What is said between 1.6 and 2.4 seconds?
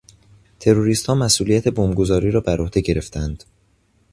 بمبگذاری